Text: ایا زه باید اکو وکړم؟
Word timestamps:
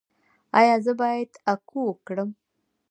ایا 0.59 0.75
زه 0.85 0.91
باید 1.01 1.31
اکو 1.51 1.79
وکړم؟ 1.87 2.29